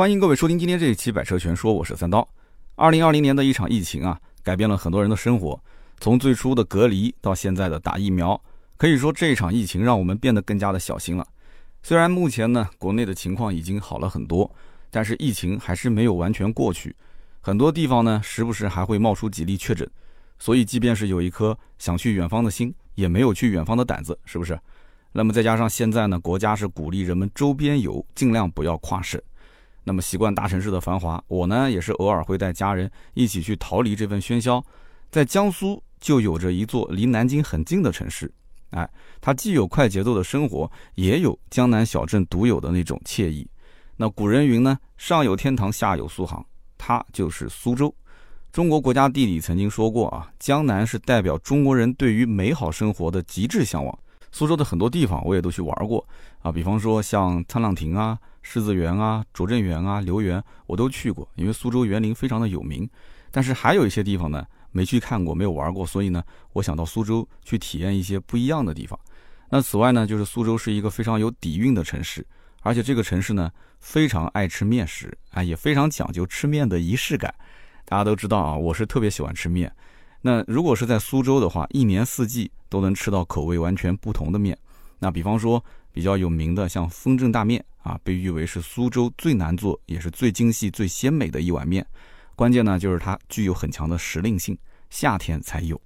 [0.00, 2.26] 欢迎各位收听今天这一期《百车全说》，我是三刀。
[2.74, 5.62] 二零二零年的一场疫情啊，改变了很多人的生活，
[5.98, 8.42] 从最初的隔离到现在的打疫苗，
[8.78, 11.26] 可以说这一场疫情让我们变得更加的小心了。
[11.82, 14.50] 虽然目前呢，国内的情况已经好了很多，
[14.90, 16.96] 但是疫情还是没有完全过去，
[17.42, 19.86] 很多地方呢，时不时还会冒出几例确诊。
[20.38, 24.58] 所以，即便是有一颗想去远方的心，也没有去远方的胆子，是不是？
[25.12, 29.20] 那么再加上现在呢，国家是鼓励人们周边游，尽量不要跨省。
[29.90, 34.64] 那么习惯大城市的繁华，我呢也是偶尔会带家人一起去逃离这份喧嚣。
[35.10, 38.32] 在江苏就有着一座离南京很近的城市，
[38.70, 38.88] 哎，
[39.20, 43.44] 它既有快节奏的生活，也有江南小镇独有的那种惬意。
[43.96, 46.46] 那古人云呢，上有天堂，下有苏杭，
[46.78, 47.92] 它就是苏州。
[48.52, 53.98] 中国国家地理曾经说过啊，江南是代表中国人对于美好生活的极致向往。
[54.32, 56.06] 苏州的很多地方我也都去玩过
[56.42, 58.18] 啊，比方说像沧浪亭啊。
[58.42, 62.88] 狮子园啊，拙政园啊，留园我都去过，因为苏州园林非常的有名。
[63.30, 66.24] 但是还有一些地方呢，没去看过，没有玩过，所以呢，
[66.54, 68.98] 我想到苏州去体验一些不一样的地方。
[69.50, 72.26] 那此外呢，就是苏州是一个非常有底蕴的城市，
[72.62, 77.34] 而且这个城市呢，非常爱吃面食啊，也非常讲究吃面的仪式感。
[77.84, 79.70] 大家都知道啊，我是特别喜欢吃面。
[80.22, 84.56] 那如果是在苏州的话，一年四季都能吃到口味完全不同的面。
[84.98, 87.64] 那比方说比较有名的，像丰正大面。
[87.82, 91.86] 啊，被誉为是苏州最难做，也是最精细、最鲜美的一碗面。
[92.36, 94.54] 关键呢，就是它具有很强的时令性，
[94.90, 95.80] 夏天才有。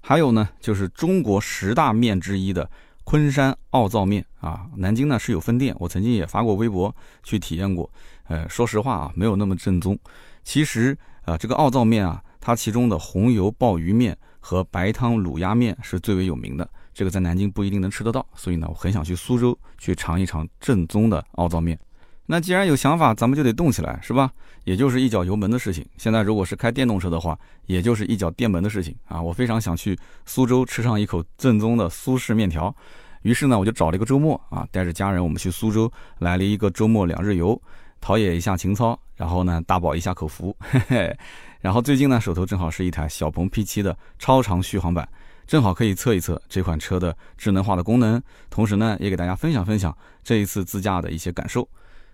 [0.00, 2.68] 还有呢，就是中国十大面之一的
[3.04, 4.66] 昆山奥灶面啊。
[4.74, 7.88] 南京呢是有分店，我曾经也发过微博去体验过。
[8.24, 9.96] 呃，说实话啊，没有那么正宗。
[10.42, 16.70] 其实啊，这个奥灶面啊，它其中的红油鲍鱼面和白汤卤鸭面是最为有名的。
[16.94, 21.76] 这个在南京不一定能吃得到，所以呢，我很想去苏州去尝一尝正宗的奥灶面。
[22.24, 24.30] 那既然有想法，咱们就得动起来，是吧？
[24.62, 25.84] 也就是一脚油门的事情。
[25.96, 27.36] 现在如果是开电动车的话，
[27.66, 29.20] 也就是一脚电门的事情啊！
[29.20, 32.72] 我非常想去苏州吃上一口正宗的苏式面条，
[33.22, 35.90] 于是呢，我就找了一个周末啊，带着家人我们去苏州
[36.20, 37.60] 来了一个周末两日游，
[38.00, 40.56] 陶冶一下情操，然后呢，大饱一下口福。
[40.60, 41.18] 嘿嘿。
[41.66, 45.08] 然后最近呢，手头正好是一台小鹏 P7 的超长续航版。
[45.48, 51.68] 正好可以测一测这款车的智能化的功能，同时呢，也给大家分享分享这一次自驾的一些感受。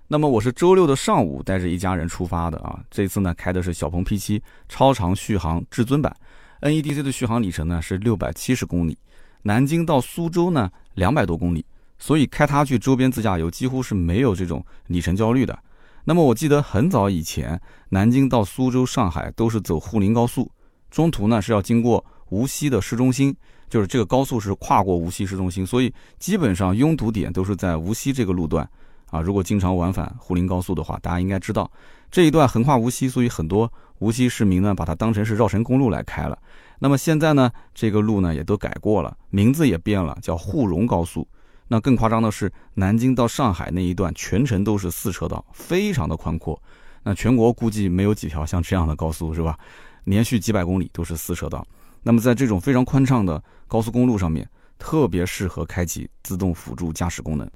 [0.08, 6.16] 那么我是周六的上午带着一家人出发的啊，这次呢开的是小鹏 P7 超长续航至尊版
[6.62, 8.96] ，NEDC 的续航里程呢是六百七十公里，
[9.42, 11.62] 南京到苏州呢两百多公里，
[11.98, 15.58] 所以开它去周边自驾游几乎是没有这种里程焦虑的。
[16.04, 20.50] 那么我记得很早以前，南京到苏州、上海都是走沪宁高速，
[20.90, 22.04] 中途呢是要经过。
[22.30, 23.36] 无锡的市中心
[23.68, 28.66] 就是这个高速是跨过无锡市中心，所以基本上拥堵点都是在无锡这个路段
[29.10, 29.20] 啊。
[29.20, 31.70] 如果经常往返沪宁高速的话，大家应该知道
[32.10, 36.38] 这一段横跨无锡，所以很多无锡市民呢把它当成是绕城公路来开了。
[36.78, 41.28] 那么现在呢，这个路呢也都改过了，名字也变了，叫沪蓉高速。
[41.72, 46.62] 那更夸张的是，南京到上海那一段全程都是四车道，非常的宽阔。
[47.03, 49.59] 那全国估计没有几条像这样的高速，是吧？
[50.05, 51.66] 连续几百公里都是四车道。
[52.03, 54.47] 那么在这种非常宽敞的高速公路上面，
[54.78, 57.50] 特别适合开启自动辅助驾驶功能。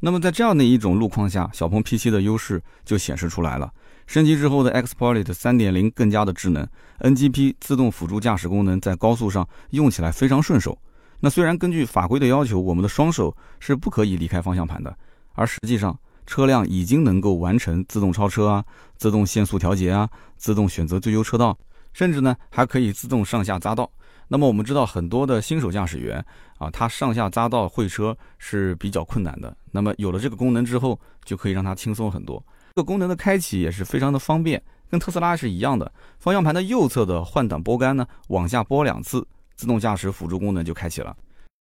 [0.00, 3.72] 那么在这样的一种路况下，小鹏 P7 的优势就显示出来了。
[4.06, 6.68] 升级之后的 XPilot 3.0更加的智能
[6.98, 10.76] ，NGP 自动辅助驾驶功能在高速上用起来非常顺手。
[11.24, 14.92] 那虽然根据法规的要求，我们的双手是不可以离开方向盘的，
[15.34, 15.96] 而实际上
[16.26, 18.64] 车辆已经能够完成自动超车啊、
[18.96, 21.56] 自动限速调节啊、自动选择最优车道。
[21.92, 23.88] 甚至呢，还可以自动上下匝道。
[24.26, 26.24] 那么我们知道，很多的新手驾驶员
[26.58, 29.54] 啊，他上下匝道会车是比较困难的。
[29.70, 32.42] 那么有了这个功能之后，就可以让他轻松很多。
[32.74, 34.60] 这个功能的开启也是非常的方便，
[34.90, 35.92] 跟特斯拉是一样的。
[36.18, 41.16] 方向盘的右侧的换挡拨杆呢，往下拨两次，自动驾驶辅助功能就开启了。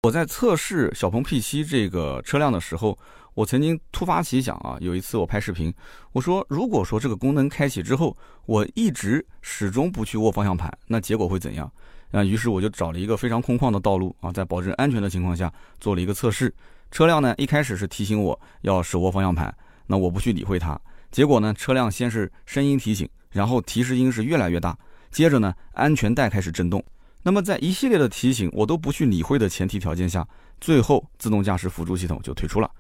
[0.03, 2.99] 我在测试小鹏 P7 这个车辆的时候。
[3.35, 5.73] 我曾经突发奇想啊，有一次我拍视频，
[6.11, 8.17] 我说如果说这个功能开启之后，
[8.47, 11.71] 我一直始终不去握方向盘，那结果会怎样？
[12.11, 16.53] 啊，于是我就找了一个非常空旷的道路啊，在保证安全的情况下做了一个测试。
[16.91, 19.55] 车辆呢一开始是提醒我要手握方向盘，
[19.87, 20.77] 那我不去理会它。
[21.13, 24.77] 结果呢，车辆先是声音提醒，然后提示音是越来越大，
[25.13, 26.85] 接着呢安全带开始震动。
[27.29, 30.27] 那么在一系列的提醒我都不去理会的前提条件下，
[30.63, 32.71] 最后自动驾驶辅助系统就退出了。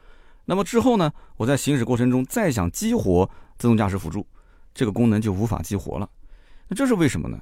[0.47, 1.12] 那么之后呢？
[1.37, 3.29] 我在行驶过程中再想激活
[3.59, 4.27] 自动驾驶辅助，
[4.73, 6.09] 这个功能就无法激活了。
[6.69, 7.39] 那这是为什么呢？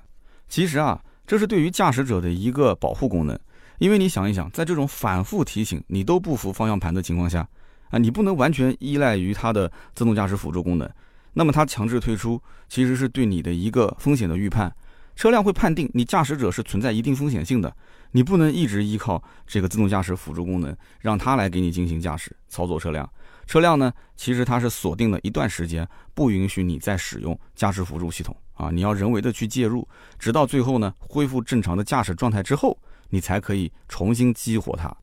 [0.48, 3.38] 其实啊，这是对于驾驶者的一个保护功能。
[3.78, 7.48] 因为你想一想，在这种反复提醒你都不扶方向盘的情况下，
[7.90, 10.90] 啊，你不能完全依赖于它的自动驾驶辅助功能。
[11.34, 14.74] 那么它强制退出，其实是对你的一个风险的预判。
[15.16, 17.74] 车辆会判定你驾驶者是存在一定风险性的，
[18.12, 23.10] 你不能一直依靠这个自动驾驶辅助功能，让它来给你进行驾驶操作车辆。
[23.46, 32.78] 车辆呢，其实它是锁定了一段时间，不允许你再使用驾驶辅助系统啊，你要人为的去介入，直到最后呢恢复正常的驾驶状态之后，
[33.08, 34.94] 你才可以重新激活它。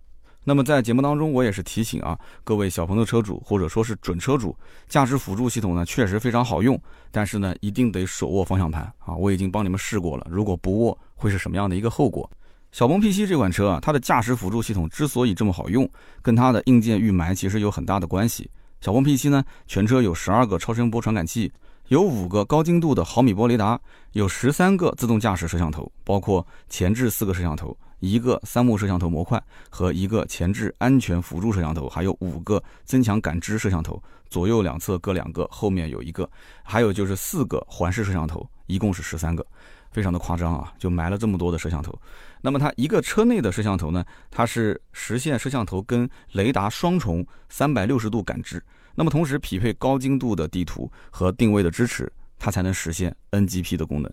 [0.43, 4.55] 那么在节目当中，我也是提醒啊，各位小鹏的车主或者说是准车主，
[4.87, 6.79] 驾驶辅助系统呢确实非常好用，
[7.11, 12.29] 但是呢一定得手握方向盘啊，我已经帮你们试过了，如果不握会是什么样的一个后果？
[12.71, 15.89] 小鹏 P7 这款车啊，它的驾驶辅助系统之所以这么好用，
[16.21, 18.49] 跟它的硬件预埋其实有很大的关系。
[18.81, 21.49] 小鹏 P7 呢，全车有十二个超声波传感器，
[21.89, 23.79] 有五个高精度的毫米波雷达，
[24.13, 36.29] 有十三个自动驾驶摄像头，包括前置四个摄像头，一个三目摄像头模块和一个前置安全辅助摄像头，还有五个增强感知摄像头，左右两侧各两个，后面有一个，
[36.63, 39.45] 还有就是四个环视摄像头，一共是十三个。
[39.91, 41.93] 非常的夸张啊，就埋了这么多的摄像头。
[42.41, 48.63] 那么它一个车内的摄像头呢，它是实现摄像头跟雷达双重三百六十度感知。
[48.95, 54.11] 那么同时匹配高精度的地图和定位的支持，它才能实现 NGP 的功能。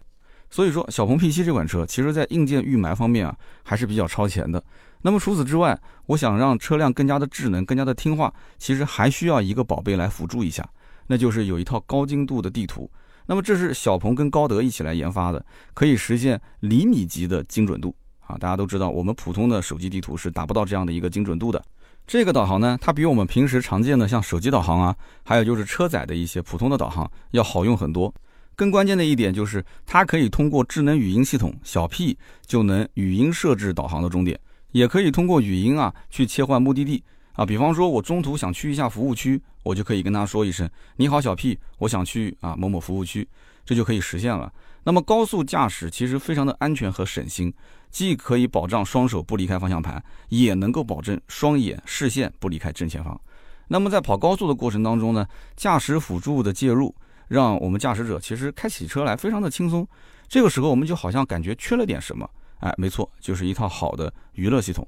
[0.51, 4.63] 所以说，小鹏 P7 这款车，其实在硬件预埋方面啊，还是比较超前的。
[5.03, 10.69] 那么除此之外，我想让车辆更加的智能、更加的听话，其实还需要一个宝贝来辅助一下，
[11.07, 12.91] 那就是有一套高精度的地图。
[13.27, 17.95] 那么这是小鹏跟高德一起来研发的，可以实现厘米级的精准度
[18.27, 18.37] 啊！
[18.39, 21.63] 大家都知道，我们普通的手机地图是达不到这样的一个精准度的。
[22.07, 28.13] 这个导航呢，它比我们平时常见的像手机导航啊，还有就是车载的一些普通的导航要好用很多。
[28.57, 34.39] 更关键的一点就是，它可以通过智能语音系统小 P 就能语音设置导航的终点，
[34.73, 37.03] 也可以通过语音啊去切换目的地。
[37.35, 43.27] 啊，比方说，我中途想去一下服务区，我就可以跟他说一声：“你好，小 P，我想去啊某某服务区。”
[43.65, 44.53] 这就可以实现了。
[44.85, 47.53] 那么高速驾驶其实非常的安全和省心，
[47.91, 53.21] 既可以保障双手不离开方向盘，也能够保证双眼视线不离开正前方。
[53.69, 56.95] 那么在跑高速的过程当中呢，驾驶辅助的介入，
[57.29, 59.87] 让我们驾驶者其实开起车来非常的轻松。
[60.29, 62.29] 这个时候我们就好像感觉缺了点什么，
[62.61, 64.87] 哎，没错，就是一套好的娱乐系统。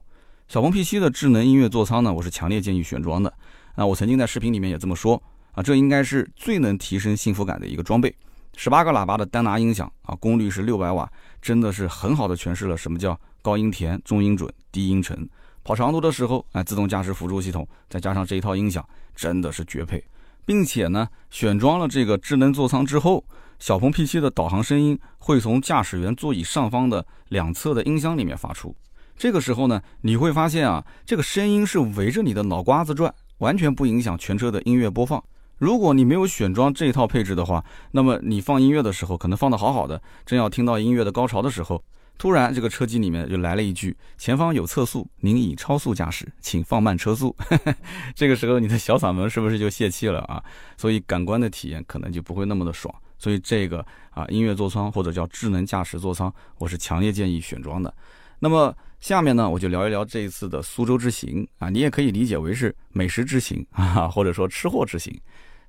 [0.48, 3.32] 小鹏 P7 的智能音乐座舱呢，我是强烈建议选装的。
[3.76, 5.22] 那我曾经在视频里面也这么说
[5.52, 8.14] 啊，这应该是最能提升幸福感的一个装备。
[8.56, 11.10] 十八个喇叭的单拿音响啊，功率是六百瓦，
[11.40, 15.28] 真的是很好的诠释了什么叫高音甜、中音准、低音沉。
[15.64, 20.02] 跑长途的时候，哎，自动驾驶辅助系统再加上这一套音响，真的是绝配。
[20.44, 23.24] 并且呢，选装了这个智能座舱之后，
[23.58, 28.74] 小鹏 P7 的导航声音会从驾驶员座椅上方的两侧的音箱里面发出。
[29.16, 35.22] 这个时候呢，你会发现啊，这个声音是围着你的脑瓜子转，完全不影响全车的音乐播放。
[35.62, 41.80] 如果你没有选装这一套配置的话，那么你放音乐的时候，可能放的好好的，正要听到音乐的高潮的时候，
[42.18, 47.32] 突然这个车机里面就来了一句：“前方有测速，您已超速驾驶，请放慢车速。
[48.16, 50.42] ”这个时候你的小嗓门是不是就泄气了啊？
[50.76, 52.92] 所以感官的体验可能就不会那么的爽。
[53.16, 57.94] 所以这个啊，音乐座舱或者叫智能驾驶座舱，我是强烈建议选装的。
[58.40, 65.16] 那么下面呢，我就聊一聊这一次的苏州之行啊，你也可以理解为是美食之行啊，或者说吃货之行。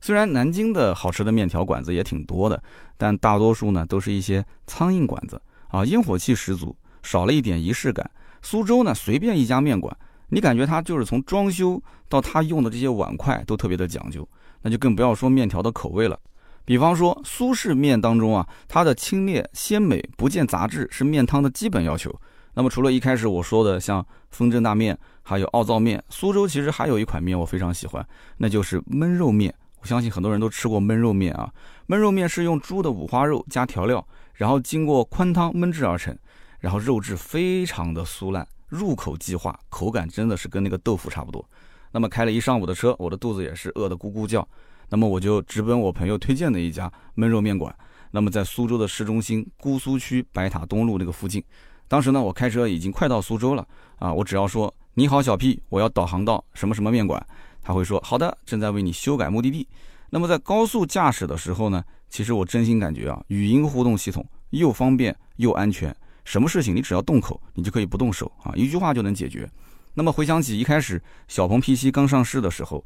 [0.03, 2.61] 虽然南京的好吃的面条馆子也挺多的，
[2.97, 8.11] 但大多数呢都是一些苍蝇馆子啊，烟火气十足，少了一点仪式感。
[8.41, 9.95] 苏州呢，随便一家面馆，
[10.27, 14.27] 你感觉它就是从装修到它用的这些碗筷都特别的讲究，
[14.63, 16.19] 那就更不要说面条的口味了。
[16.65, 22.13] 比方说苏式面当中啊，它的清冽鲜美，不见杂质，是面汤的基本要求。
[22.55, 29.55] 那么除了一开始我说的像风筝大面，还有奥灶面，苏州其实还有一款面我非常喜欢，那就是焖肉面。
[29.83, 31.51] 我相信很多人都吃过焖肉面啊。
[31.89, 36.17] 焖肉面是用猪的五花肉加调料，然后经过宽汤焖制而成，
[36.61, 41.45] 然后肉质非常的酥烂，入口即化，口感真的是跟那个豆腐差不多。
[41.91, 44.47] 那么开了一上午的车，我的肚子也是饿得咕咕叫。
[44.87, 47.75] 那么我就直奔我朋友推荐的一家焖肉面馆。
[48.11, 51.43] 那么在苏州的市中心姑苏区白塔东路那个附近。
[51.89, 54.13] 当时呢，我开车已经快到苏州了啊！
[54.13, 57.23] 我只要说“你好，小 P，我要导航到什么什么面馆”，
[57.63, 59.67] 他会说“好的，正在为你修改目的地”。
[60.11, 69.49] 那么在高速驾驶的时候呢，其实我真心感觉啊，语音互动系统又方便又安全，什么事情你只要动口，你就可以不动手啊，一句话就能解决。
[69.93, 72.85] 那么回想起一开始小鹏 P7 刚上市的时候。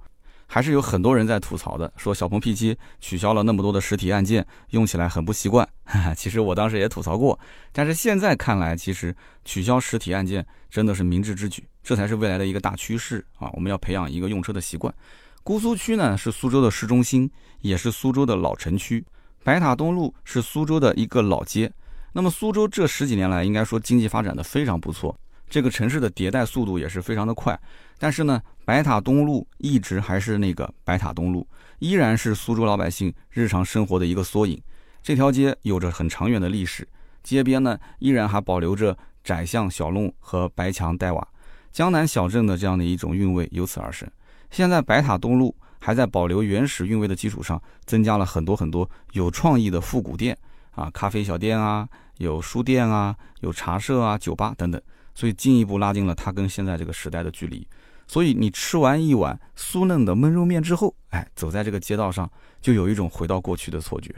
[0.49, 5.67] 还是有很多人在吐槽的，说小鹏 P7 取消了那么多的实体按键，用起来很不习惯。
[6.15, 7.37] 其实我当时也吐槽过，
[7.73, 13.49] 但是现在看来，其实取消实体按键真的是明智之举，这才是未来的一个大趋势啊！
[13.53, 14.93] 我们要培养一个用车的习惯。
[15.41, 19.01] 姑苏区呢是苏州的市中心，也是苏州的老城区。
[19.41, 21.71] 白塔东路是苏州的一个老街。
[22.11, 25.17] 那么苏州这十几年来，应该说经济发展的非常不错，
[25.49, 27.57] 这个城市的迭代速度也是非常的快。
[27.97, 31.47] 但是呢，白塔东路一直还是那个白塔东路，
[31.79, 34.61] 依然是苏州老百姓日常生活的一个缩影。
[35.01, 36.85] 这条街有着很长远的历史，
[37.23, 41.25] 街边呢依然还保留着窄巷小弄和白墙黛瓦，
[41.77, 44.09] 江南小镇的这样的一种韵味由此而生。
[44.49, 50.35] 现在白塔东路还在保留原始韵味的基础上，增加了很多很多有创意的复古店
[50.71, 54.81] 啊，咖啡小店啊，有书店啊，有茶社啊，酒吧等等，
[55.13, 57.67] 所以进一步拉近了它跟现在这个时代的距离。
[58.07, 62.27] 所以你吃完一碗酥嫩的焖肉面之后，哎，走在这个街道上，
[62.59, 64.15] 就有一种回到过去的错觉。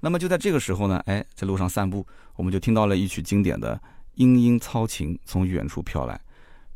[0.00, 3.74] 那么就在这个时候呢，哎，在路上散步，我们就听到了一曲经典的
[4.16, 6.20] 《莺莺操琴》从远处飘来。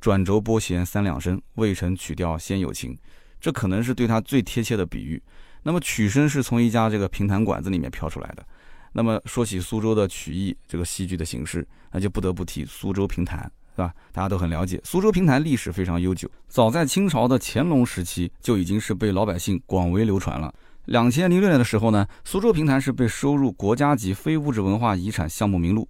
[0.04, 2.94] 转轴拨弦三两声，未成曲调先有情，
[3.40, 5.22] 这可能是对他最贴切的比喻。
[5.62, 8.44] 那么曲声是从一家这个评弹馆子里面飘出来的。
[8.92, 13.94] 那么说起苏州的曲艺这个戏剧的形式，那就不得不提苏州评弹，是吧？
[14.12, 20.54] 大家都很了解，苏州评弹历史非常悠久，早在清朝的乾隆时期就已经是被老百姓广为流传了。
[20.84, 25.88] 两千零六年的时候呢，苏州评弹是被收入国家级非物质文化遗产项目名录。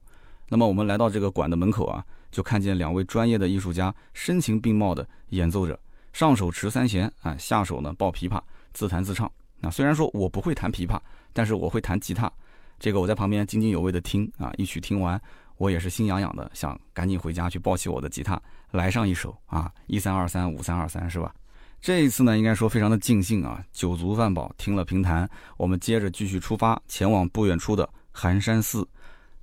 [0.50, 2.04] 那么我们来到这个馆的门口啊。
[2.34, 5.78] 就看见两位专业的艺术家声情并茂的演奏着，
[6.12, 8.40] 上手持三弦，啊，下手呢抱琵琶，
[8.72, 9.30] 自弹自唱。
[9.60, 10.98] 那虽然说我不会弹琵琶，
[11.32, 12.30] 但是我会弹吉他。
[12.80, 15.18] 这个我在旁边津津有味的听啊，一曲听完，
[15.58, 18.38] 我也是心痒痒的，想赶紧回家去抱起我的吉他
[18.72, 21.32] 来上一首啊，一三二三五三二三是吧？
[21.80, 28.86] 这一次呢，应该说非常的尽兴啊，酒足饭饱，听了评弹，我们接着继续出发，前往不远处的寒山寺。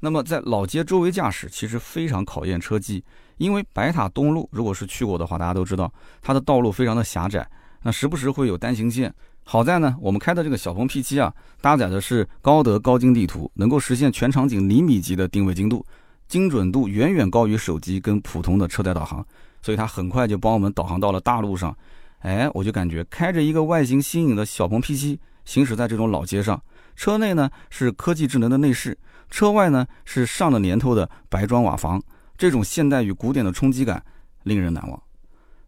[0.03, 3.03] 那么在老街周围驾驶其实非常考验车技，
[3.37, 5.93] 因为白塔东路如果是去过的话，大家都知道
[6.23, 7.47] 它的道路非常的狭窄，
[7.83, 9.13] 那时不时会有单行线。
[9.43, 15.85] 好在呢，我们开的这个小鹏 P7 啊，搭载的是高德高精地图，能够实现全场景厘米级的定位精度，
[16.27, 19.23] 精准度远远高于手机跟普通的车载导航，
[19.61, 21.75] 所以它很快就帮我们导航到了大路上。
[22.19, 26.59] 哎，我就感觉开着一个外形新颖的小鹏 P7 行驶在这种老街上，
[26.95, 28.97] 车内呢是科技智能的内饰。
[29.31, 31.99] 车外呢是上了年头的白砖瓦房，
[32.37, 34.03] 这种现代与古典的冲击感
[34.43, 35.01] 令人难忘。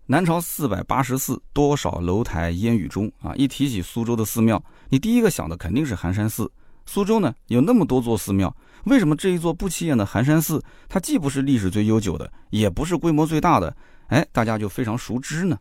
[0.05, 3.33] 南朝四百八十寺，多少楼台烟雨中啊！
[3.35, 6.51] 一提起苏州的寺庙，你第一个想的肯定是寒山寺。
[6.85, 8.53] 苏州呢有那么多座寺庙，
[8.83, 13.73] 为什么这一座不起眼的寒山寺，它既不是历史最悠久的，也不是规模最大的，
[14.07, 15.57] 哎，大家就非常熟知呢？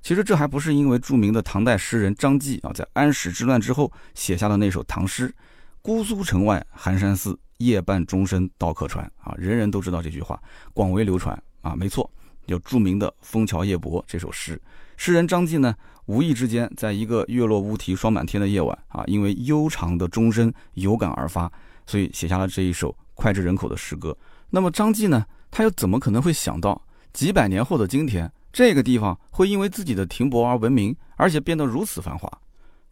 [0.00, 5.34] 其实这还不是因为著名的唐代诗人张继啊，在安史之乱之后写下的那首唐诗。
[5.82, 9.34] 姑苏城外寒山寺，夜半钟声到客船啊！
[9.36, 10.40] 人人都知道这句话，
[10.72, 11.74] 广为流传啊。
[11.74, 12.08] 没错，
[12.46, 14.60] 有著名的《枫桥夜泊》这首诗。
[14.96, 15.74] 诗人张继呢，
[16.06, 21.50] 无意之间，在一个月落乌啼霜满天的夜晚啊，因为悠长的钟声有感而发，
[21.84, 24.16] 所以写下了这一首脍炙人口的诗歌。
[24.50, 26.80] 那么张继呢，他又怎么可能会想到，
[27.12, 32.30] 几百年后的今天，这个地方会因为自己的停泊而闻名，而且变得如此繁华？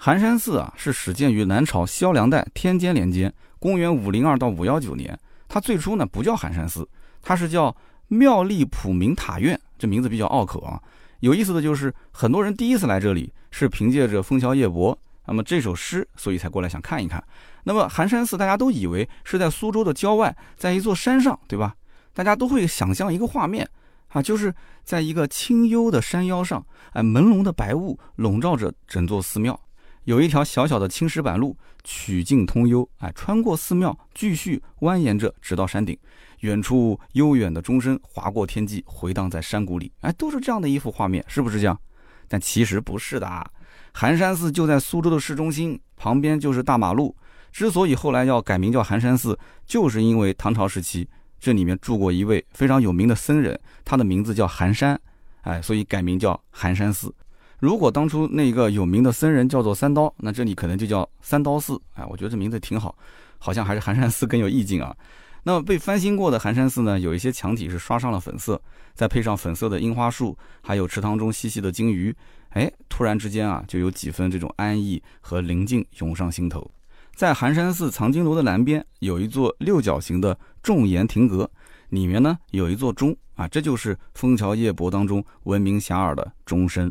[0.03, 5.21] 寒山寺啊，是始建于南朝萧梁代天监年间，公元五零二到五幺九年。
[5.47, 6.89] 它最初呢不叫寒山寺，
[7.21, 7.77] 它是叫
[8.09, 10.81] 妙丽普明塔院，这名字比较拗口啊。
[11.19, 17.23] 有意思的就是，很多人第一次来这里是凭借着《枫桥夜泊》那么这首诗，所以才过来想看一看。
[17.65, 21.75] 那么寒山寺大家都以为是在苏州的郊外，在一座山上，对吧？
[22.15, 23.69] 大家都会想象一个画面
[24.09, 26.65] 啊，就是在一个清幽的山腰上，
[26.95, 29.61] 哎，朦胧的白雾笼罩着整座寺庙。
[30.11, 35.97] 有一条小小的青石板路，曲径通幽，哎，穿过寺庙，继续蜿蜒着，直到山顶。
[36.41, 41.79] 远处悠远的钟声划过天际，回荡在山谷里，哎，都是这样的一幅画面，是不是这样？
[42.27, 43.49] 但其实不是的啊。
[43.93, 47.15] 寒山寺就在苏州的市中心，旁边就是大马路。
[47.53, 55.01] 之所以后来要改名叫寒山寺，就是因为唐朝时期这里面住过一位非常有名的僧人，他的名字叫寒山，
[55.43, 57.15] 哎，所以改名叫寒山寺。
[57.61, 61.81] 如果当初那个有名的僧人叫做三刀，那这里可能就叫三刀寺。
[61.93, 62.97] 哎，我觉得这名字挺好，
[63.39, 64.97] 好像还是寒山寺更有意境啊。
[65.43, 68.61] 那么被翻新过的寒山寺呢，有一些墙体是刷上了粉色，
[68.95, 72.15] 再配上粉色的樱花树，还有池塘中嬉戏的金鱼，
[72.51, 76.71] 哎，突然之间啊，就有几分这种安逸和宁静涌上心头。
[77.15, 81.51] 在寒山寺藏经楼的南边，有一座六角形的重檐亭阁，
[81.91, 86.91] 里面呢有一座钟啊，这就是《枫桥夜泊》当中闻名遐迩的钟声。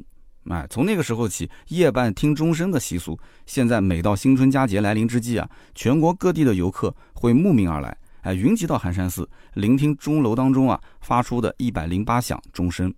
[0.49, 12.91] 哎，从那个时候起，夜半听钟声的习俗，现在每到新春佳节来临之际啊，全国各地的游客会慕名而来，哎，云集到寒山寺，聆听钟楼当中啊发出的一百零八响钟声。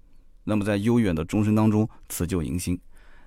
[0.46, 2.80] 那么在悠远的钟声当中辞旧迎新。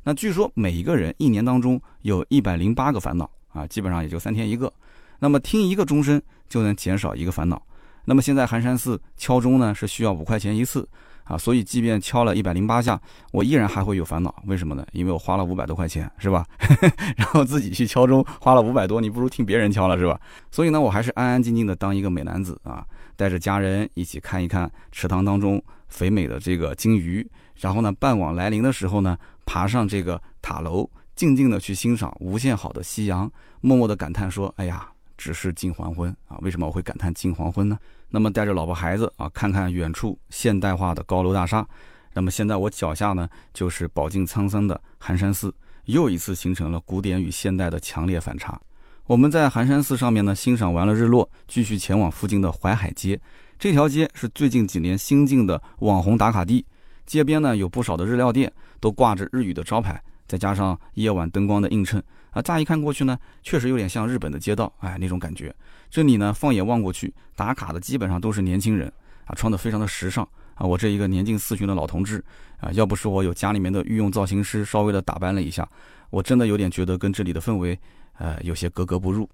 [0.02, 4.72] 那据说每一个人一年当中有一百零八个烦恼啊，基本上也就三天一个。
[5.18, 7.62] 那么听一个钟声就能减少一个烦恼。
[8.06, 10.86] 那么现在寒山寺敲钟呢是需要五块钱一次
[11.24, 13.00] 啊，所以即便敲了一百零八下，
[13.32, 14.34] 我依然还会有烦恼。
[14.46, 14.86] 为什么呢？
[14.92, 16.46] 因为我花了五百多块钱，是吧？
[17.16, 20.20] 然后自己去敲钟花了五百多，你不如听别人敲了，是吧？
[20.50, 22.84] 所以呢，我还是安安静静的当一个美男子啊，
[23.16, 27.26] 带着家人一起看一看池塘当中肥美的这个金鱼。
[27.56, 29.16] 然后呢，傍晚来临的时候呢，
[29.46, 36.36] 爬上这个塔楼，静静的去欣赏无限好的夕阳，默默的感叹说：“哎呀，只是近黄昏啊！
[36.40, 37.78] 为什么我会感叹近黄昏呢？
[38.10, 41.66] 那么带着老婆孩子啊，看看远处现代化的高楼大厦。
[42.12, 45.52] 那么现在我脚下呢，就是饱经沧桑的寒山寺，
[45.86, 48.60] 又一次形成了古典与现代的强烈反差。
[49.06, 53.20] 我们在寒山寺上面呢，欣赏完了日落，继续前往附近的淮海街。
[53.58, 56.64] 这条街是最近几年新进的网红打卡地。
[57.04, 62.02] 街边呢有不少的日料店，都挂着日语的招牌，再加上夜晚灯光的映衬
[62.34, 65.54] 啊，乍一看过去呢，确实有点像日本的街道，哎，那种感觉。
[65.88, 68.92] 这里呢，放眼望过去，打卡的基本上都是年轻人
[69.24, 70.66] 啊，穿的非常的时尚啊。
[70.66, 72.22] 我这一个年近四旬的老同志
[72.58, 75.66] 啊，要不是我有家里面的御用造型师稍微的打扮了一下，
[76.10, 77.78] 我真的有点觉得跟这里的氛围，
[78.18, 79.28] 呃，有些格格不入。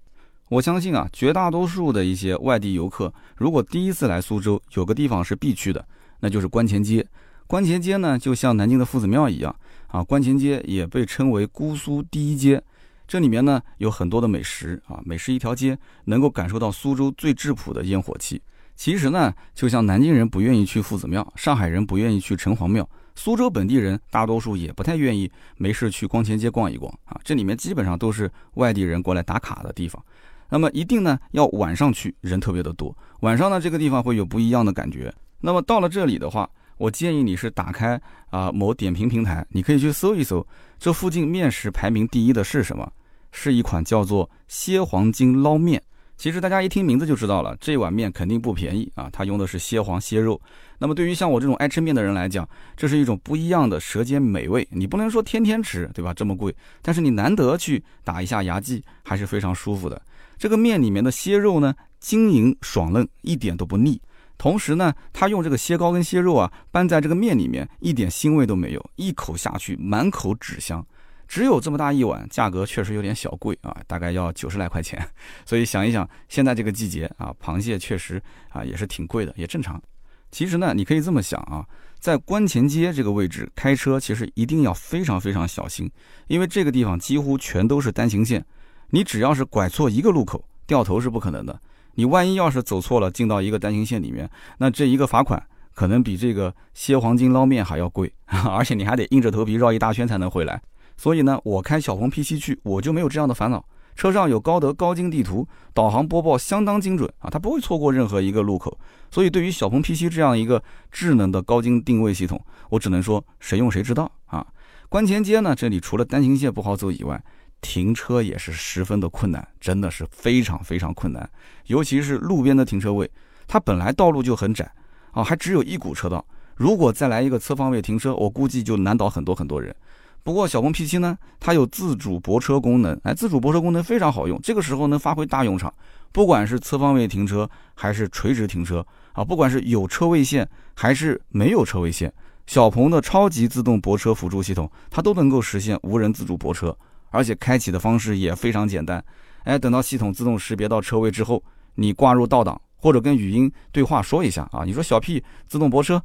[0.49, 5.83] 我相信啊，绝大多数的一些外地游客，如果第一次来苏州，有个地方是必去的，
[6.19, 7.07] 那就是观前街。
[7.47, 9.55] 观前街呢，就像南京的夫子庙一样
[9.87, 10.03] 啊。
[10.03, 12.61] 观前街也被称为姑苏第一街，
[13.11, 18.41] 这里面呢有很多的美食啊，美食一条街，能够感受到苏州最质朴的烟火气。
[18.77, 27.19] 其实呢，就像南京人不愿意去夫子庙，上海人不愿意去城隍庙，苏州本地人大多数也不太愿意没事去光前街逛一逛啊。
[27.21, 30.01] 这里面基本上都是外地人过来打卡的地方。
[30.47, 32.97] 那么一定呢要晚上去，人特别的多。
[33.19, 35.13] 晚上呢这个地方会有不一样的感觉。
[35.41, 40.47] 那么到了这里的话，我建议你是打开啊某点评平台，你可以去搜一搜，
[40.79, 42.89] 这附近面食排名第一的是什么？
[43.31, 45.81] 是一款叫做蝎黄筋捞面。
[46.17, 50.39] 其实大家一听名字就知道了，这碗面肯定不便宜啊，它用的是蝎黄蝎肉。
[50.77, 54.67] 那么对于像我这种爱吃面的人来讲，这是一种不一样的舌尖美味。
[54.69, 56.13] 你不能说天天吃，对吧？
[56.13, 59.99] 这么贵，但是你难得去打一下牙祭，还是非常舒服的。
[60.37, 63.99] 这个面里面的蝎肉呢，晶莹爽嫩，一点都不腻。
[64.37, 70.85] 同时呢，他用这个蟹膏跟蟹肉啊拌在这个面里面，一点腥味都没有，一口下去满口纸香。
[71.31, 75.01] 只有这么大一碗，价格确实有点小贵啊，大概要九十来块钱。
[75.45, 79.81] 所以想一想，现在这个季节啊，螃蟹确实啊也是挺贵的，也正常。
[80.29, 81.65] 其实呢，你可以这么想啊，
[81.99, 85.89] 在关前街这个位置开车，其实一定要非常非常小心，
[86.27, 88.45] 因为这个地方几乎全都是单行线，
[88.89, 91.57] 你只要是拐错一个路口，掉头是不可能的。
[91.95, 95.41] 你万一要是走错了，进到一个单行线里面，那这一个罚款
[95.73, 100.61] 可能比这个蝎黄金捞面还要贵，而且你还得硬着头皮绕一大圈才能回来。
[101.01, 103.65] 所以呢，我开小鹏 P7 去，我就没有这样的烦恼。
[103.95, 108.77] 车上有高德高精地图，导航播报相当精准啊，它不会错过任何一个路口。
[109.09, 114.45] 所以对于小鹏 P7 这样一个智能的高精定位系统，我只能说谁用谁知道啊。
[114.89, 117.19] 关前街呢，这里除了单行线不好走以外，
[117.61, 121.27] 停车也是十分的困难，真的是非常非常困难，
[121.65, 123.09] 尤其是路边的停车位，
[123.47, 124.71] 它本来道路就很窄
[125.13, 126.23] 啊，还只有一股车道，
[126.55, 129.75] 如果再来一个侧方位停车，我估计就难倒很多很多人。
[130.23, 135.73] 不过小鹏 P7 呢，它有自主泊车功能，哎，自主泊车功能非常好用，这个时候能发挥大用场，
[136.11, 142.13] 不管是侧方位停车还是垂直停车啊，不管是有车位线还是没有车位线，
[142.45, 146.75] 小鹏的超级自动泊车辅助系统，它都能够实现无人自主泊车。
[147.13, 149.03] 而且开启的方式也非常简单，
[149.43, 151.43] 哎，等到系统自动识别到车位之后，
[151.75, 156.01] 你挂入倒档或者跟语音对话说一下啊，你说小 P 自动泊车，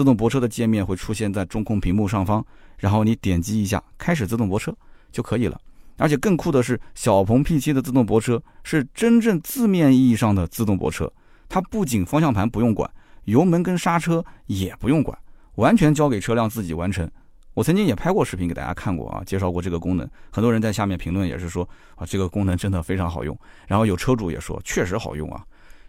[0.00, 2.42] 自动泊车的界面会出现在中控屏幕上方，
[2.78, 4.74] 然后你点击一下开始自动泊车
[5.12, 5.60] 就可以了。
[5.98, 11.12] 而且更酷的是，小鹏 P7 的自动泊车是真正字面意义上的自动泊车，
[11.50, 12.90] 它不仅方向盘不用管，
[13.24, 15.18] 油门跟刹车也不用管，
[15.56, 17.06] 完全交给车辆自己完成。
[17.52, 23.38] 我曾经也拍过视频给大家看过啊，介绍过这个功能，很多人在下面评论也是说啊，这个功能真的非常好用。
[23.68, 25.44] 然后有车主也说确实好用啊。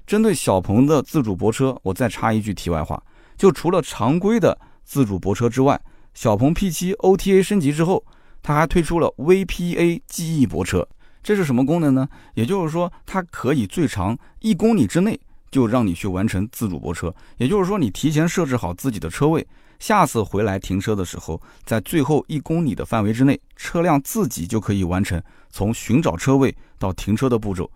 [0.06, 3.02] 针对小鹏的自主泊车，我再插一句题外话，
[3.41, 5.82] 就除了常规的自主泊车之外，
[6.13, 8.06] 小鹏 P7 OTA 升级之后，
[8.43, 10.88] 它还推出了 VPA 记忆泊车，
[11.23, 12.08] 这是什么功能呢？
[12.36, 19.43] 也就是说，它可以最长一公里之内就让你去完成自主泊车，也就是说，你提前设置好自己的车位。
[19.80, 27.67] 下次回来停车的时候，在最后一公里的范围之内，车辆自己就可以完成从寻找车位到停车的步骤。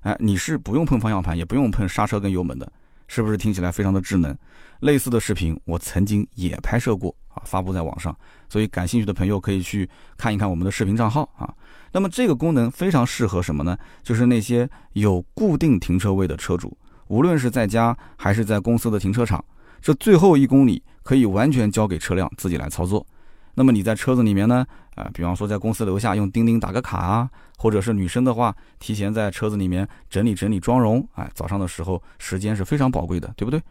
[0.00, 2.72] 哎，你是不用碰方向盘，也不用碰刹车跟油门的，
[3.14, 4.34] 是不是听起来非常的智能？
[4.80, 8.16] 类似的视频我曾经也拍摄过啊，发布在网上。
[8.48, 11.52] 所以感兴趣的朋友可以去看一看我们的视频账号啊。
[11.92, 13.76] 那么这个功能非常适合什么呢？
[14.02, 16.74] 就是那些有固定停车位的车主，
[17.08, 19.44] 无论是在家还是在公司的停车场，
[19.82, 23.06] 这最后一公里可以完全交给车辆自己来操作。
[23.54, 24.64] 那么你在车子里面呢？
[24.94, 33.62] 啊，比方说在公司楼下用钉钉打个卡啊，或者是女生的话，提前在车子里面整理整理妆容，哎，早上的时候时间是非常宝贵的，对不对？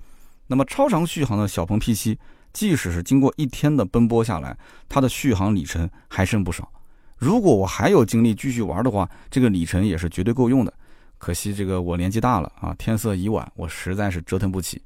[0.47, 2.17] 那么超长续航的小鹏 P7，
[2.51, 4.57] 即使是经过一天的奔波下来，
[4.89, 6.69] 它的续航里程还剩不少。
[7.17, 10.73] 如果我还有精力继续玩的话，这个里程也是绝对够用的。
[11.19, 14.81] 可惜这个我年纪大了啊，天色已晚，我实在是折腾不起。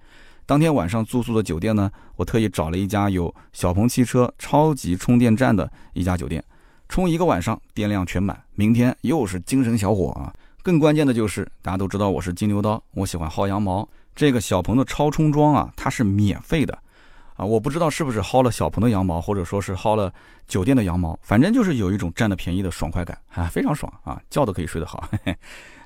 [0.46, 6.44] 当天晚上住宿的酒店呢，我特意找了一家有小鹏汽车超级充电站的一家酒店，
[6.88, 10.32] 充一个晚上电量全满，明天又是精神小伙啊！
[10.62, 16.78] 更关键的就是，大家都知道我是金牛刀，我喜欢薅羊毛，这个小鹏的超充桩啊，它是免费的，
[17.36, 20.14] 啊，我不知道是不是薅了小鹏的羊毛，或者说是薅了
[20.48, 25.08] 酒店的羊毛，反正就是有一种占了便宜的爽快感啊，非常爽啊，觉都可以睡得好。
[25.12, 25.38] 嘿 嘿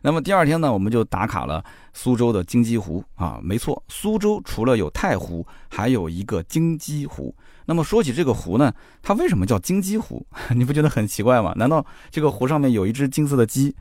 [0.01, 7.33] 那么第二天呢，我们就打卡了苏州的金鸡湖啊，没错，苏州除了有太湖，还有一个金鸡湖。
[7.65, 10.25] 那么说起这个湖呢，它为什么叫金鸡湖？
[10.55, 11.53] 你不觉得很奇怪吗？
[11.55, 13.75] 难道这个湖上面有一只金色的鸡？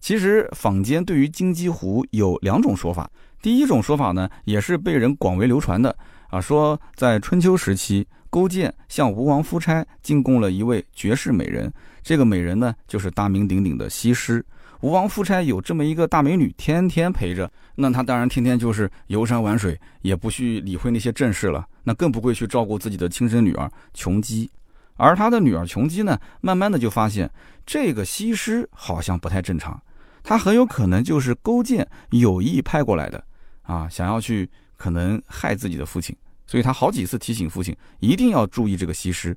[0.00, 3.10] 其实坊间对于金鸡湖有两种说法。
[3.40, 5.96] 第一种说法呢，也是被人广为流传的
[6.28, 14.44] 啊，说在春秋时期，勾践向吴王夫差进贡了一位绝世美人，这个美人呢，就是大名鼎鼎的西施。
[14.80, 24.50] 吴王夫差有这么一个大美女，天天陪着，那他当然天天就是游山玩水，也不去理会那些正事了，那更不会去照顾自己的亲生女儿琼姬。
[24.96, 27.30] 而他的女儿琼姬呢，慢慢的就发现
[27.66, 29.80] 这个西施好像不太正常，
[30.22, 33.22] 她很有可能就是勾践有意派过来的，
[33.62, 36.16] 啊，想要去可能害自己的父亲，
[36.46, 39.36] 所以他好几次提醒父亲一定要注意这个西施，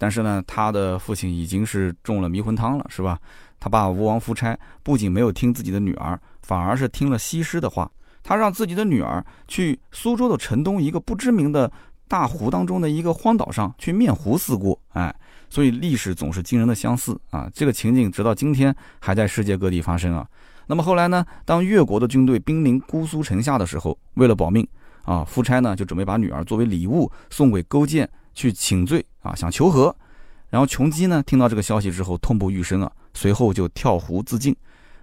[0.00, 3.18] 但是呢，他的父亲已经是中了迷魂汤了，是吧？
[3.60, 7.90] 他爸吴王夫差不仅没有听自己的女儿，反而是听了西施的话。
[8.22, 11.70] 他让自己的女儿去苏州的城东一个不知名的
[12.08, 14.80] 大湖当中的一个荒岛上去面湖思过。
[14.94, 15.14] 哎，
[15.50, 17.50] 所以历史总是惊人的相似啊！
[17.52, 20.26] 这个情景直到今天还在世界各地发生啊。
[20.66, 21.22] 那么后来呢？
[21.44, 24.66] 当越国的军队兵临姑苏城下的时候，为了保命
[25.02, 29.94] 啊，夫差呢就准备把女儿作为礼物送给勾践去请罪啊，想求和。
[30.48, 32.90] 然后琼姬呢听到这个消息之后痛不欲生啊。
[33.12, 34.54] 随后就跳湖自尽。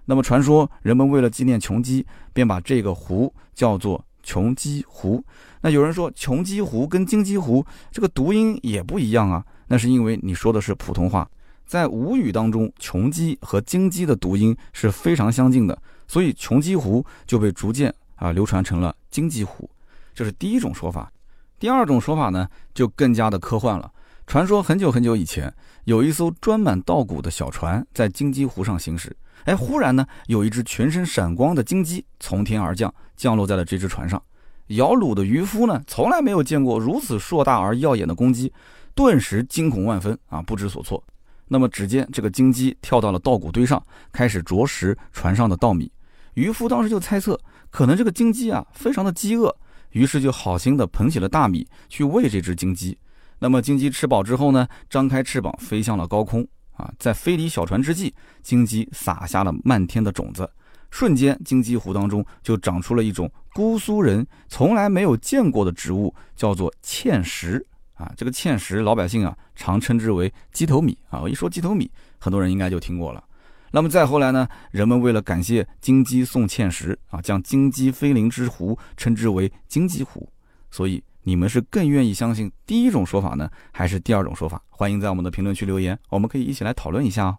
[0.06, 5.22] 那么传说人们为了纪念琼姬，便把这个湖叫做琼姬湖。
[5.60, 11.28] 那有人说琼姬湖跟金鸡湖这个读音也不一样啊，那是因为你说的是普通话，
[11.66, 19.68] 在吴语当中，琼姬和金鸡的读音是非常相近的，所以琼姬湖就被逐渐啊流传成了金鸡湖。
[20.14, 21.12] 这是第一种说法。
[21.58, 23.90] 第二种说法呢，就更加的科幻了。
[24.26, 25.52] 传说很久很久以前，
[25.84, 29.16] 有一艘装满稻谷的小船在金鸡湖上行驶。
[29.44, 34.22] 哎，忽然呢，有一只全身闪光的金鸡从天而降，降落在了这只船上。
[34.68, 38.52] 摇橹的渔夫呢，从来没有见过如此硕大而耀眼的公鸡，
[38.94, 41.02] 顿时惊恐万分啊，不知所措。
[41.48, 45.90] 那么，只见这个金鸡跳到了稻谷堆上，开始啄食船上的稻米。
[46.34, 47.40] 渔夫当时就猜测，
[47.70, 49.56] 可能这个金鸡啊非常的饥饿，
[49.90, 52.96] 于是就好心的捧起了大米去喂这只金鸡。
[53.38, 60.50] 那么金鸡吃饱之后呢，张开翅膀飞向了高空啊，在飞离小船之际，金鸡撒下了漫天的种子，
[60.90, 68.12] 瞬间金鸡湖当中就长出了一种姑苏人从来没有见过的植物，叫做芡实啊。
[68.16, 71.20] 这个芡实老百姓啊常称之为鸡头米啊。
[71.20, 73.22] 我一说鸡头米，很多人应该就听过了。
[73.70, 80.28] 那么再后来呢，人们为了感谢金鸡送芡实啊，将金鸡飞临之湖称之为金鸡湖，
[80.70, 81.02] 所以。
[81.24, 84.62] 你们是更愿意相信第一种说法呢，还是第二种说法？
[84.70, 87.36] 欢迎在我们的评论区留言，我们可以一起来讨论一下哦。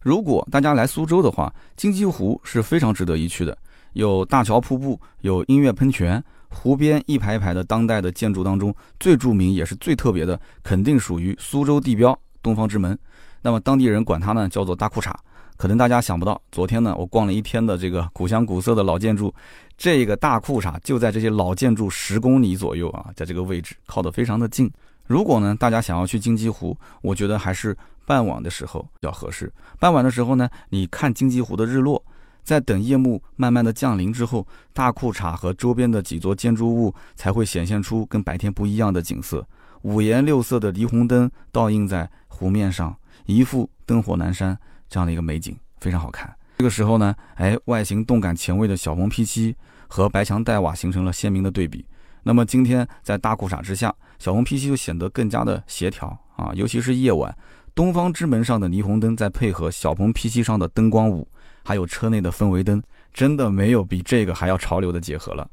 [0.00, 3.58] 如果大家来苏州的话，金鸡湖是非常值得一去的，
[3.92, 12.98] 有大桥瀑布，有音乐喷泉，湖边一排一排的当代的建筑当中，最著名也是最特别的，肯定属于苏州地标东方之门。
[13.42, 15.12] 那么当地人管它呢叫做大裤衩。
[15.58, 19.34] 可能大家想不到，昨天呢，我逛了一天的这个古香古色的老建筑，
[19.76, 24.70] 这个大裤衩就在这些老建筑十公里左右啊，在这个位置靠得非常的近。
[25.04, 29.52] 如果呢，大家想要去金鸡湖，我觉得还是傍晚的时候比较合适。
[29.80, 32.00] 傍晚的时候呢，你看金鸡湖的日落，
[32.44, 39.44] 在等夜幕慢慢的降临之后，大裤衩和周边的几座建筑物才会显现出跟白天不一样的景色，
[39.82, 44.56] 五颜六色的霓虹灯倒映在湖面上，一副灯火阑珊。
[44.88, 46.34] 这样的一个美景非常好看。
[46.58, 49.54] 这个时候呢，哎，外形动感前卫的小鹏 P7
[49.86, 51.86] 和白墙黛瓦形成了鲜明的对比。
[52.24, 57.34] 那么今天在大裤衩之下，小鹏 P7 就显得更加的协调啊，尤其是夜晚，
[57.74, 61.28] 东方之门上的霓虹灯再配合小鹏 P7 上的灯光舞，
[61.64, 62.82] 还有车内的氛围灯，
[63.14, 65.48] 真的没有比这个还要潮流的结合了。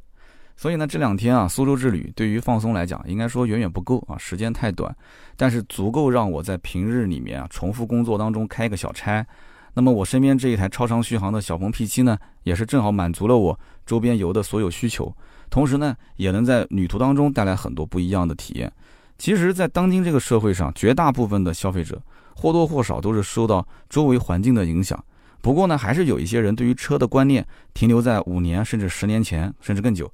[0.58, 4.96] 所以呢，这两天啊，苏州之旅对于放松来讲，应该说远远不够啊，时间太短，
[5.36, 9.26] 但是足够让我在平日里面啊，重复工作当中开个小差。
[9.74, 15.14] 那么我身边这一台超长续航的小鹏 P7 呢，也是正好满足了我周边游的所有需求，
[15.50, 18.72] 同时呢，也能在旅途当中带来很多不一样的体验。
[19.18, 22.02] 其实，在当今这个社会上，绝大部分的消费者
[22.34, 25.02] 或多或少都是受到周围环境的影响。
[25.42, 30.10] 不过呢，还是有一些人对于车的观念停留在五年甚至十年前，甚至更久。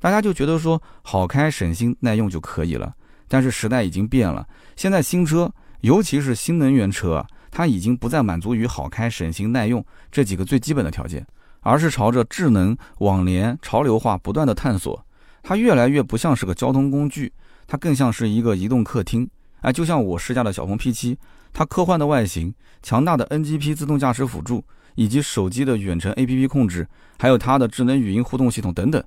[0.00, 2.92] 大家就觉得说好开、省心、耐用就可以了，
[3.28, 4.44] 但是时代已经变了。
[4.74, 11.24] 现在新车，尤其是新能源车啊，它已经不再满足于好开、省心、耐用这几个最基本的条件，
[11.60, 15.04] 而是朝着智能、网联、潮流化不断的探索。
[15.42, 17.30] 它越来越不像是个交通工具，
[17.66, 19.28] 它更像是一个移动客厅。
[19.60, 21.14] 哎，就像我试驾的小鹏 P7，
[21.52, 29.04] 它科幻的外形、强大的 NGP 自动驾驶辅助，以及手机的远程 APP 控制，还有它的智能语音互动系统等等。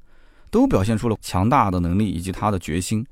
[0.53, 3.03] 都表现出了强大的能力以及他的决心。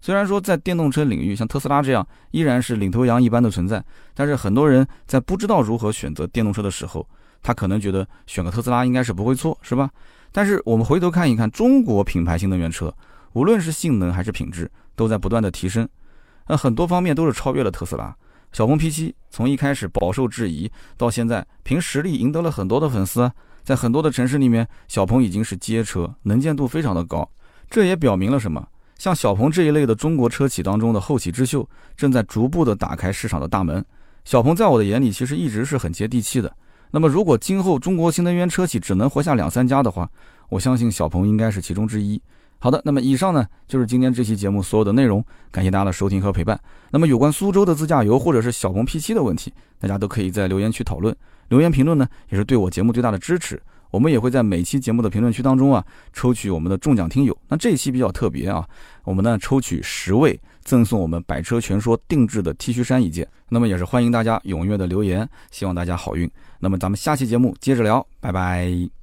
[0.00, 3.82] 虽然说在电动车领域，像特斯拉这样依然是领头羊一般的存在，
[4.14, 7.08] 但是很多人在不知道如何选择电动车的时候，
[7.40, 9.88] 他可能觉得选个特斯拉应该是不会错，是吧？
[10.32, 12.92] 但是我们回头看一看中国品牌新能源车，
[13.34, 15.88] 无论是性能还是品质，都在不断的提升，
[16.48, 18.12] 那很多方面都是超越了特斯拉。
[18.50, 23.30] 小鹏 P7 从一开始饱受质疑，到现在凭实力赢得了很多的粉丝。
[23.68, 27.28] 在很多的城市里面，小鹏已经是街车，能见度非常的高。
[27.68, 28.66] 这也表明了什么？
[28.96, 33.84] 像小鹏这一类的中国车企当中的后起之秀，正在逐步的打开市场的大门。
[34.24, 36.50] 小鹏在我的眼里，其实一直是很接地气的。
[36.92, 40.08] 那么，如果今后中国新能源车企只能活下两三家的话，
[40.48, 42.18] 我相信小鹏应该是其中之一。
[42.58, 46.58] 好的，那么以上呢就是今天这期节目所有的内容，感谢大家的收听和陪伴。
[46.90, 51.14] 那么有关苏州的自驾游或者是小鹏 P7 的问题，大家都可以在留言区讨论。
[51.48, 53.60] 留言评论呢，也是对我节目最大的支持。
[53.90, 55.82] 我们也会在每期节目的评论区当中啊，
[56.12, 57.36] 抽取我们的中奖听友。
[57.48, 58.66] 那这一期比较特别啊，
[59.04, 63.26] 我们呢抽取十位，赠送我们百车全说定制的 T 恤衫一件。
[63.48, 66.30] 那么也是欢迎大家踊跃的留言，希望大家好运。
[66.60, 68.97] 那么咱们下期节目接着聊，拜拜。